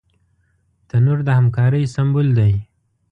تنور 0.89 1.19
د 1.27 1.29
همکارۍ 1.39 1.83
سمبول 1.95 2.27
دی 2.37 2.53